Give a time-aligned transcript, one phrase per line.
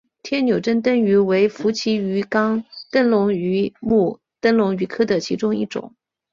[0.23, 5.93] 天纽珍灯鱼为辐鳍鱼纲灯笼鱼目灯笼鱼科的其中一种。